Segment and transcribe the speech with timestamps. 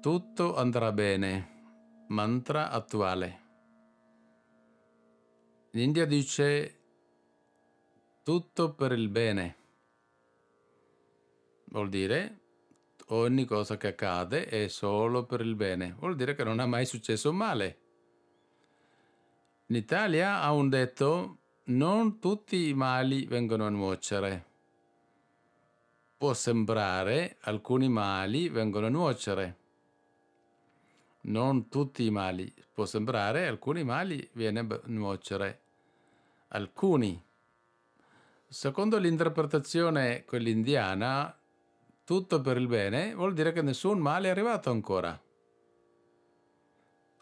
[0.00, 2.06] Tutto andrà bene.
[2.08, 3.40] Mantra attuale.
[5.72, 6.78] L'India dice
[8.22, 9.56] tutto per il bene.
[11.66, 12.40] Vuol dire
[13.08, 15.94] ogni cosa che accade è solo per il bene.
[15.98, 17.78] Vuol dire che non è mai successo male.
[19.66, 24.46] In Italia ha un detto non tutti i mali vengono a nuocere.
[26.16, 29.59] Può sembrare alcuni mali vengono a nuocere.
[31.22, 32.52] Non tutti i mali.
[32.72, 35.60] Può sembrare alcuni mali viene a nuocere.
[36.48, 37.22] Alcuni.
[38.48, 41.38] Secondo l'interpretazione quell'indiana,
[42.04, 45.20] tutto per il bene vuol dire che nessun male è arrivato ancora.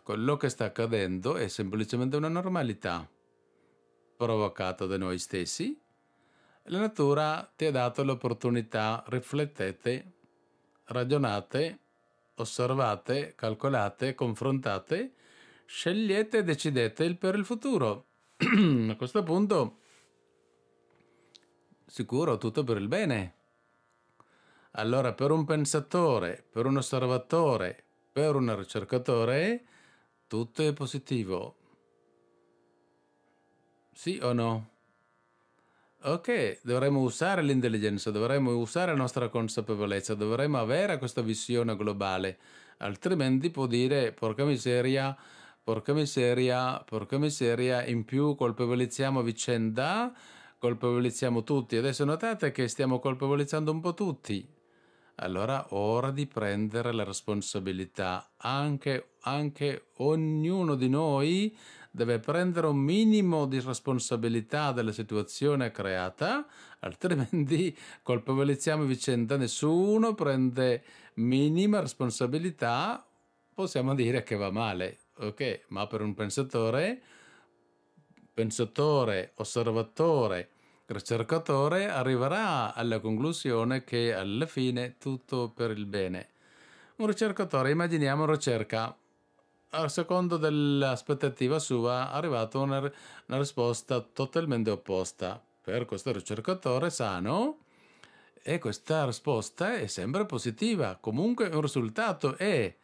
[0.02, 3.06] Quello che sta accadendo è semplicemente una normalità
[4.16, 5.78] provocata da noi stessi.
[6.64, 10.12] La natura ti ha dato l'opportunità, riflettete,
[10.84, 11.78] ragionate,
[12.38, 15.14] osservate, calcolate, confrontate,
[15.64, 18.06] scegliete e decidete per il futuro.
[18.38, 19.78] A questo punto,
[21.86, 23.34] sicuro tutto per il bene.
[24.72, 29.64] Allora, per un pensatore, per un osservatore, per un ricercatore,
[30.26, 31.56] tutto è positivo.
[33.92, 34.77] Sì o no?
[36.00, 42.38] Ok, dovremmo usare l'intelligenza, dovremmo usare la nostra consapevolezza, dovremmo avere questa visione globale,
[42.78, 45.16] altrimenti può dire, porca miseria,
[45.60, 50.14] porca miseria, porca miseria, in più colpevolizziamo vicenda,
[50.56, 51.76] colpevolizziamo tutti.
[51.76, 54.48] Adesso notate che stiamo colpevolizzando un po' tutti.
[55.16, 61.56] Allora ora di prendere la responsabilità, anche, anche ognuno di noi
[61.98, 66.46] deve prendere un minimo di responsabilità della situazione creata,
[66.80, 70.84] altrimenti colpevolizziamo vicenda, nessuno prende
[71.14, 73.04] minima responsabilità,
[73.52, 75.64] possiamo dire che va male, ok?
[75.68, 77.02] Ma per un pensatore,
[78.32, 80.50] pensatore, osservatore,
[80.86, 86.28] ricercatore arriverà alla conclusione che alla fine tutto per il bene.
[86.98, 88.96] Un ricercatore, immaginiamo, ricerca,
[89.70, 95.42] a secondo dell'aspettativa sua, è arrivata una, una risposta totalmente opposta.
[95.62, 97.58] Per questo ricercatore sano,
[98.42, 102.74] e questa risposta è sempre positiva, comunque un risultato è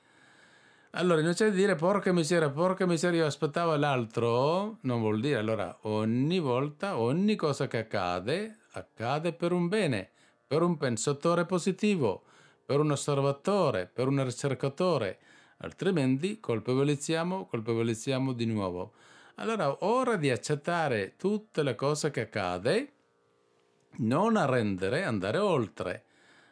[0.96, 5.76] allora, invece di dire porca miseria, porca miseria, io aspettavo l'altro, non vuol dire allora
[5.82, 10.10] ogni volta, ogni cosa che accade, accade per un bene,
[10.46, 12.22] per un pensatore positivo,
[12.64, 15.18] per un osservatore, per un ricercatore,
[15.58, 18.92] altrimenti colpevolizziamo, colpevolizziamo di nuovo.
[19.36, 22.92] Allora, ora di accettare tutte le cose che accade,
[23.98, 26.04] non arrendere, andare oltre.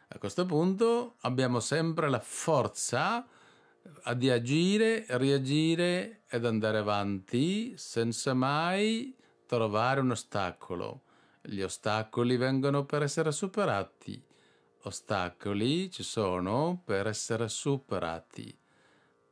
[0.09, 3.25] A questo punto abbiamo sempre la forza
[4.15, 9.15] di agire, reagire ed andare avanti senza mai
[9.45, 11.03] trovare un ostacolo.
[11.41, 14.21] Gli ostacoli vengono per essere superati.
[14.83, 18.62] Ostacoli ci sono per essere superati.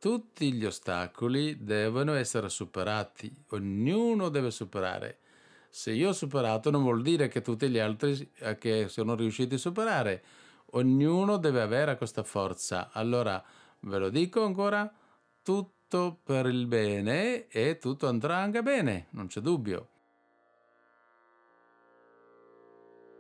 [0.02, 5.20] Tutti gli ostacoli devono essere superati, ognuno deve superare.
[5.70, 9.54] Se io ho superato non vuol dire che tutti gli altri eh, che sono riusciti
[9.54, 10.24] a superare.
[10.72, 12.90] Ognuno deve avere questa forza.
[12.92, 13.44] Allora,
[13.84, 14.92] Ve lo dico ancora,
[15.42, 19.91] tutto per il bene e tutto andrà anche bene, non c'è dubbio.